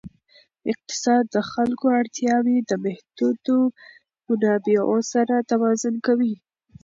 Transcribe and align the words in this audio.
اقتصاد 0.71 1.23
د 1.35 1.37
خلکو 1.51 1.85
اړتیاوې 1.99 2.57
د 2.69 2.71
محدودو 2.85 3.57
منابعو 4.27 4.97
سره 5.13 5.35
توازن 5.51 5.95
کوي. 6.05 6.33